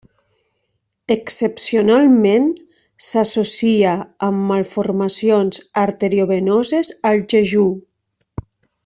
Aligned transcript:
Excepcionalment, 1.15 2.47
s'associa 3.07 3.93
amb 4.29 4.47
malformacions 4.53 5.61
arteriovenoses 5.83 6.91
al 7.11 7.23
jejú. 7.35 7.67